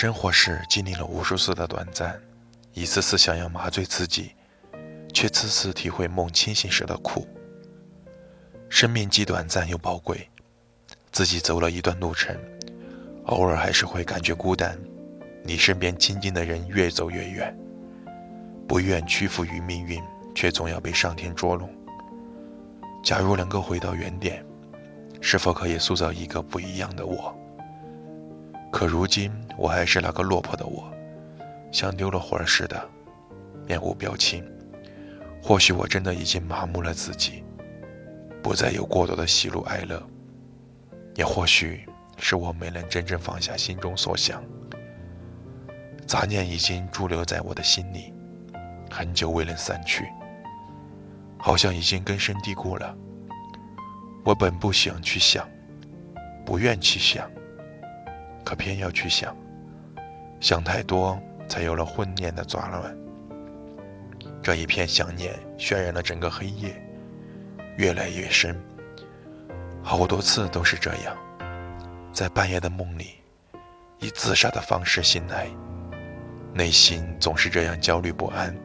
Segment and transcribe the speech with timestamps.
[0.00, 2.16] 生活是经历了无数次的短暂，
[2.72, 4.30] 一次次想要麻醉自己，
[5.12, 7.26] 却次次体会梦清醒时的苦。
[8.68, 10.30] 生命既短暂又宝贵，
[11.10, 12.32] 自己走了一段路程，
[13.24, 14.78] 偶尔还是会感觉孤单。
[15.42, 17.58] 离身边亲近的人越走越远，
[18.68, 20.00] 不愿屈服于命运，
[20.32, 21.68] 却总要被上天捉弄。
[23.02, 24.46] 假如能够回到原点，
[25.20, 27.36] 是否可以塑造一个不一样的我？
[28.70, 30.92] 可如今，我还是那个落魄的我，
[31.72, 32.88] 像丢了魂似的，
[33.66, 34.44] 面无表情。
[35.42, 37.42] 或许我真的已经麻木了自己，
[38.42, 40.02] 不再有过多的喜怒哀乐。
[41.14, 41.84] 也或许
[42.18, 44.42] 是我没能真正放下心中所想，
[46.06, 48.12] 杂念已经驻留在我的心里，
[48.90, 50.06] 很久未能散去，
[51.38, 52.94] 好像已经根深蒂固了。
[54.24, 55.48] 我本不想去想，
[56.44, 57.28] 不愿去想。
[58.48, 59.36] 可偏要去想，
[60.40, 62.96] 想太多，才有了混念的杂乱。
[64.42, 66.74] 这一片想念渲染了整个黑夜，
[67.76, 68.58] 越来越深。
[69.82, 71.14] 好多次都是这样，
[72.10, 73.16] 在半夜的梦里，
[73.98, 75.46] 以自杀的方式醒来，
[76.54, 78.56] 内心总是这样焦虑不安，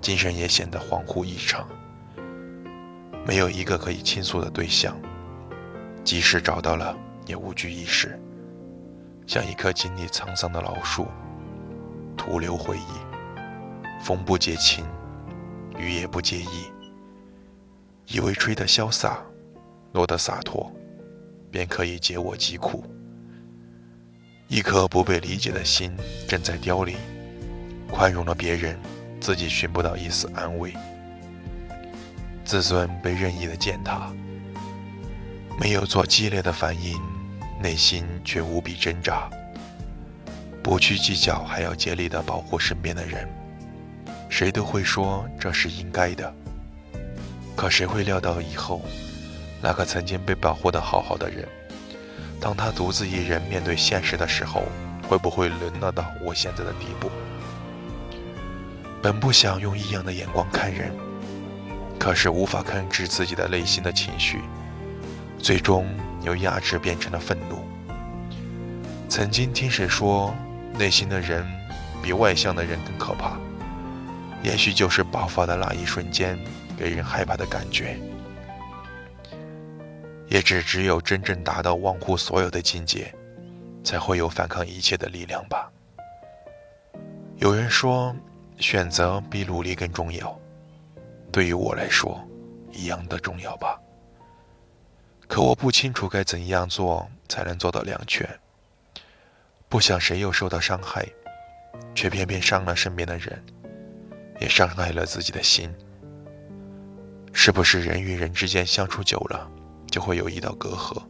[0.00, 1.68] 精神也显得恍惚异常。
[3.26, 4.96] 没有一个可以倾诉的对象，
[6.04, 8.16] 即使找到了，也无济于事。
[9.26, 11.06] 像一棵经历沧桑的老树，
[12.16, 14.02] 徒留回忆。
[14.04, 14.84] 风不解情，
[15.78, 16.66] 雨也不介意。
[18.08, 19.20] 以为吹得潇洒，
[19.92, 20.70] 落得洒脱，
[21.50, 22.84] 便可以解我疾苦。
[24.48, 25.96] 一颗不被理解的心
[26.28, 26.96] 正在凋零，
[27.88, 28.78] 宽容了别人，
[29.20, 30.74] 自己寻不到一丝安慰。
[32.44, 34.12] 自尊被任意的践踏，
[35.60, 37.00] 没有做激烈的反应。
[37.62, 39.30] 内心却无比挣扎，
[40.64, 43.28] 不去计较，还要竭力的保护身边的人。
[44.28, 46.34] 谁都会说这是应该的，
[47.54, 48.82] 可谁会料到以后，
[49.60, 51.46] 那个曾经被保护的好好的人，
[52.40, 54.64] 当他独自一人面对现实的时候，
[55.08, 57.08] 会不会沦落到我现在的地步？
[59.00, 60.92] 本不想用异样的眼光看人，
[61.98, 64.40] 可是无法控制自己的内心的情绪，
[65.38, 65.86] 最终。
[66.22, 67.64] 由压制变成了愤怒。
[69.08, 70.34] 曾经听谁说，
[70.78, 71.46] 内心的人
[72.02, 73.36] 比外向的人更可怕？
[74.42, 76.38] 也许就是爆发的那一瞬间，
[76.76, 77.96] 给人害怕的感觉。
[80.28, 83.14] 也只只有真正达到忘乎所有的境界，
[83.84, 85.70] 才会有反抗一切的力量吧。
[87.36, 88.16] 有人说，
[88.58, 90.38] 选择比努力更重要。
[91.30, 92.18] 对于我来说，
[92.72, 93.78] 一样的重要吧。
[95.32, 98.28] 可我不清楚该怎样做才能做到两全。
[99.66, 101.08] 不想谁又受到伤害，
[101.94, 103.42] 却偏偏伤了身边的人，
[104.42, 105.74] 也伤害了自己的心。
[107.32, 109.50] 是不是人与人之间相处久了，
[109.90, 111.02] 就会有一道隔阂，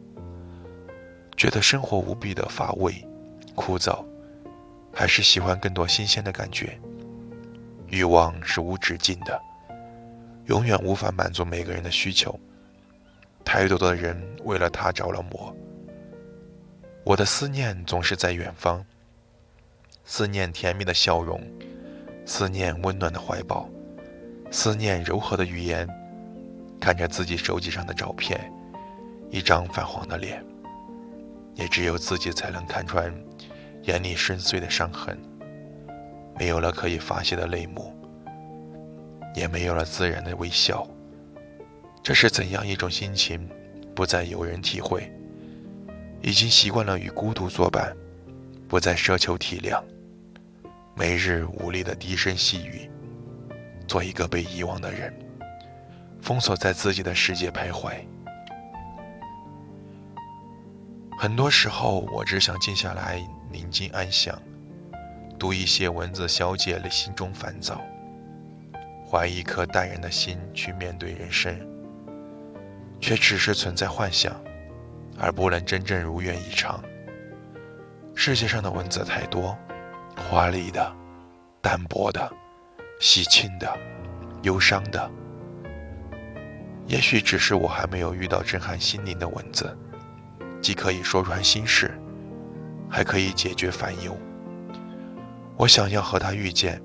[1.35, 3.05] 觉得生活无比的乏味、
[3.55, 4.05] 枯燥，
[4.93, 6.79] 还是喜欢更多新鲜的感觉？
[7.87, 9.37] 欲望是无止境的，
[10.45, 12.39] 永远无法满足每个人的需求。
[13.43, 15.55] 太多的人为了他着了魔。
[17.03, 18.85] 我的思念总是在远方，
[20.05, 21.41] 思念甜蜜的笑容，
[22.25, 23.69] 思念温暖的怀抱，
[24.51, 25.87] 思念柔和的语言。
[26.79, 28.51] 看着自己手机上的照片，
[29.29, 30.43] 一张泛黄的脸，
[31.55, 33.13] 也只有自己才能看穿
[33.83, 35.17] 眼里深邃的伤痕。
[36.37, 37.95] 没有了可以发泄的泪目，
[39.33, 40.85] 也没有了自然的微笑。
[42.03, 43.49] 这是怎样一种心情？
[43.95, 45.09] 不再有人体会，
[46.21, 47.95] 已经习惯了与孤独作伴，
[48.67, 49.81] 不再奢求体谅，
[50.95, 52.89] 每日无力的低声细语，
[53.87, 55.13] 做一个被遗忘的人，
[56.21, 57.93] 封锁在自己的世界徘徊。
[61.17, 64.37] 很多时候，我只想静下来，宁静安详，
[65.39, 67.81] 读一些文字，消解了心中烦躁，
[69.09, 71.55] 怀一颗淡然的心去面对人生。
[73.03, 74.33] 却只是存在幻想，
[75.19, 76.81] 而不能真正如愿以偿。
[78.15, 79.57] 世界上的文字太多，
[80.15, 80.95] 华丽的、
[81.61, 82.31] 淡薄的、
[83.01, 83.77] 喜庆的、
[84.43, 85.11] 忧伤的。
[86.87, 89.77] 也许只是我还没有遇到震撼心灵的文字，
[90.61, 91.91] 既可以说穿心事，
[92.89, 94.17] 还可以解决烦忧。
[95.57, 96.81] 我想要和他遇见，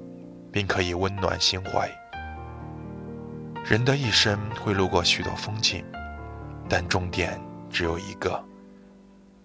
[0.51, 1.89] 并可以温暖心怀。
[3.65, 5.85] 人的一生会路过许多风景，
[6.69, 8.45] 但终点只有一个。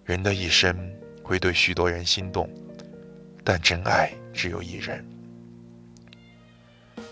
[0.04, 0.76] 人的一生
[1.22, 2.48] 会对许多人心动，
[3.42, 5.04] 但真爱只有一人。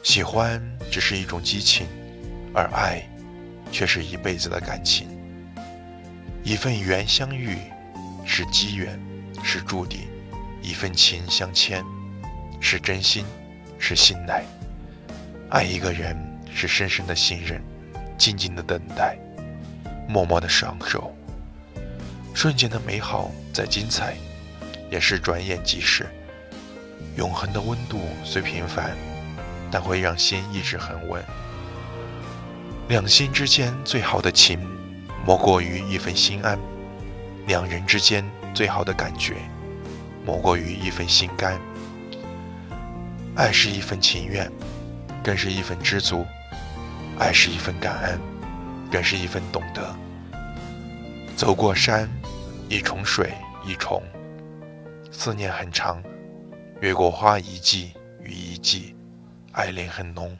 [0.02, 1.86] 喜欢只是一种激情，
[2.54, 3.02] 而爱。
[3.70, 5.08] 却是一辈子的感情。
[6.44, 7.56] 一份缘相遇，
[8.22, 9.00] 是机缘，
[9.42, 10.00] 是注定；
[10.60, 11.82] 一份情相牵，
[12.60, 13.24] 是真心，
[13.78, 14.44] 是信赖。
[15.48, 16.14] 爱一个人，
[16.54, 17.62] 是深深的信任，
[18.18, 19.16] 静静的等待，
[20.08, 21.14] 默默的享受。
[22.34, 24.16] 瞬间的美好再精彩，
[24.90, 26.06] 也是转眼即逝。
[27.16, 28.96] 永恒的温度虽平凡，
[29.70, 31.22] 但会让心一直恒温。
[32.88, 34.58] 两心之间最好的情，
[35.26, 36.58] 莫过于一份心安；
[37.46, 38.24] 两人之间
[38.54, 39.36] 最好的感觉，
[40.24, 41.60] 莫过于一份心甘。
[43.34, 44.50] 爱是一份情愿，
[45.22, 46.24] 更是一份知足；
[47.18, 48.20] 爱是一份感恩，
[48.92, 49.96] 更是一份懂得。
[51.34, 52.06] 走过山，
[52.68, 53.32] 一重水
[53.64, 54.02] 一重，
[55.10, 55.96] 思念很长；
[56.82, 58.94] 越过花一季雨一季，
[59.52, 60.38] 爱恋很浓。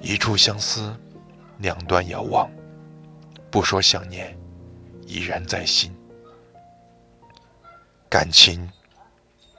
[0.00, 0.98] 一处相思，
[1.58, 2.50] 两端遥望，
[3.50, 4.34] 不说想念，
[5.06, 5.94] 依然在心。
[8.08, 8.68] 感情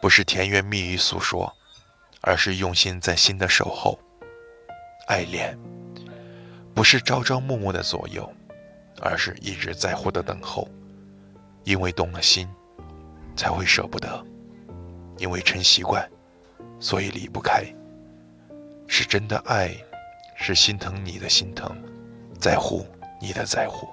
[0.02, 1.56] 不是甜言蜜语诉说，
[2.22, 3.98] 而是用心在心的守候。
[5.08, 5.58] 爱恋
[6.74, 8.32] 不是朝朝暮暮的左右，
[9.02, 10.68] 而是一直在乎的等候。
[11.64, 12.48] 因为动了心，
[13.36, 14.10] 才会舍不得；
[15.18, 16.10] 因为成习惯，
[16.80, 17.64] 所以离不开。
[18.88, 19.76] 是真的爱。
[20.36, 21.74] 是心疼你的心疼，
[22.38, 22.86] 在乎
[23.22, 23.88] 你的在乎。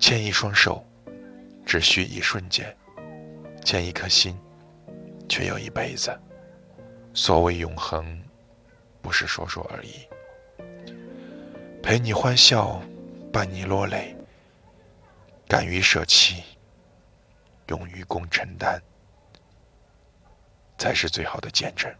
[0.00, 0.84] 牵一双手，
[1.64, 2.64] 只需一瞬间；
[3.62, 4.36] 牵一颗心，
[5.28, 6.18] 却要一辈子。
[7.12, 8.20] 所谓永恒，
[9.00, 10.08] 不是说说而已。
[11.88, 12.82] 陪你欢笑，
[13.32, 14.14] 伴你落泪，
[15.48, 16.44] 敢于舍弃，
[17.68, 18.78] 勇于共承担，
[20.76, 21.90] 才是最好的见证。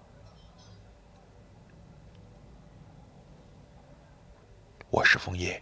[4.90, 5.58] 我是枫叶，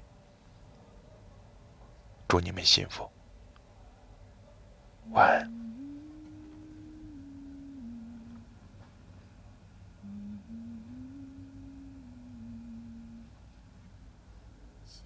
[2.27, 3.09] 祝你们幸福，
[5.13, 5.56] 晚安。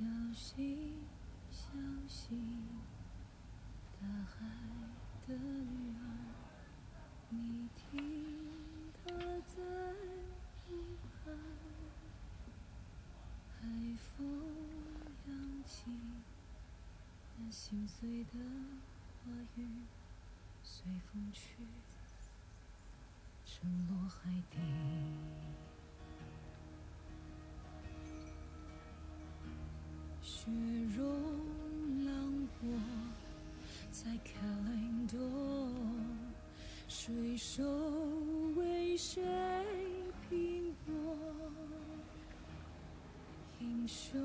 [0.01, 0.95] 小心，
[1.51, 1.69] 小
[2.09, 2.65] 心，
[4.01, 4.47] 大海
[5.29, 6.01] 的女儿，
[7.29, 8.51] 你听
[9.05, 9.11] 它
[9.47, 9.63] 在
[10.65, 10.73] 呼
[11.23, 11.37] 喊。
[13.61, 13.69] 海
[14.17, 14.17] 风
[15.29, 15.85] 扬起
[17.37, 17.51] 那。
[17.51, 18.39] 心碎的
[19.27, 19.69] 话语
[20.63, 21.57] 随风去，
[23.45, 24.57] 沉落海底。
[30.43, 30.51] 雪
[30.97, 31.05] 融
[32.07, 32.71] 浪过
[33.93, 34.41] 在卡
[34.73, 35.19] 林多，
[36.89, 37.63] 水手
[38.57, 39.23] 为谁
[40.31, 40.95] 拼搏？
[43.59, 44.19] 英雄。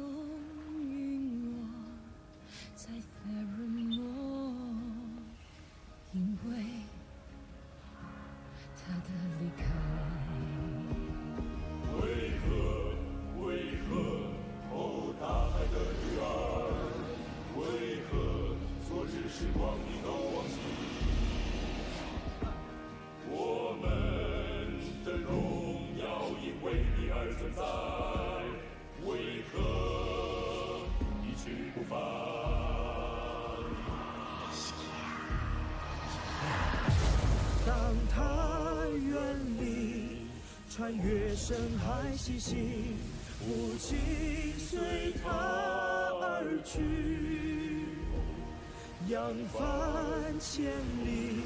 [40.76, 42.98] 穿越深海西行，
[43.40, 43.98] 父亲
[44.60, 47.86] 随他而去，
[49.08, 50.66] 扬帆千
[51.06, 51.44] 里，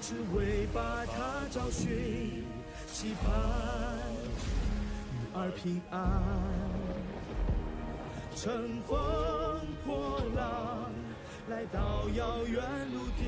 [0.00, 2.42] 只为把他找寻，
[2.90, 3.28] 期盼
[5.12, 6.22] 女儿平安。
[8.34, 8.96] 乘风
[9.84, 10.90] 破浪，
[11.50, 13.24] 来到遥远陆地，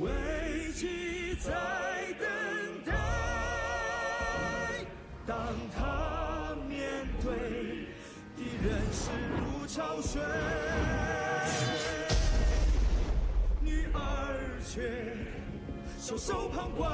[0.00, 1.50] 危机在
[2.20, 2.65] 等。
[5.26, 5.36] 当
[5.76, 6.80] 他面
[7.20, 7.88] 对
[8.36, 10.22] 的人势如潮水，
[13.60, 13.98] 女儿
[14.64, 14.80] 却
[15.98, 16.88] 袖手旁观，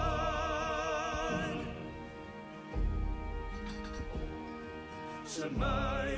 [5.27, 5.67] 深埋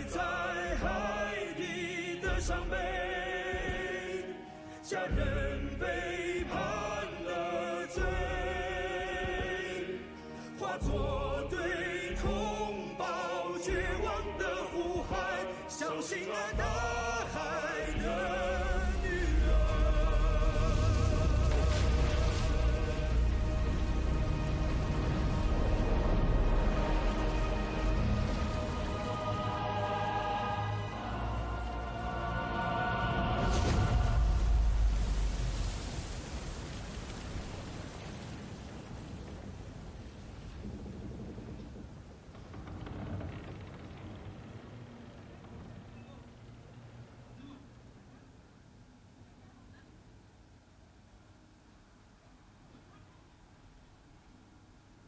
[0.06, 0.20] 在
[0.76, 2.76] 海底的伤悲，
[4.84, 6.54] 家人背叛
[7.24, 8.02] 了罪。
[10.56, 11.23] 化作。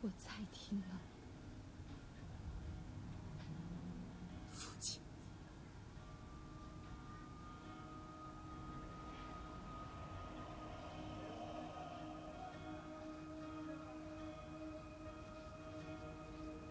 [0.07, 0.87] 我再听了，
[4.53, 5.03] 父亲，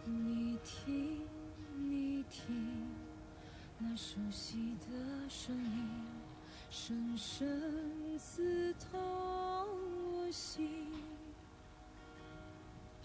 [0.06, 1.22] 你听，
[1.76, 2.90] 你听，
[3.78, 5.90] 那熟悉的声音，
[6.70, 8.98] 深深刺痛
[10.14, 10.85] 我心。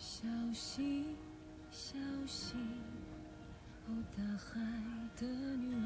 [0.02, 1.14] 小心，
[1.71, 2.59] 小心，
[3.87, 4.59] 哦，大海
[5.14, 5.80] 的女儿，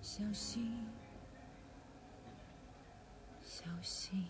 [0.00, 0.72] 小心，
[3.42, 4.24] 小心。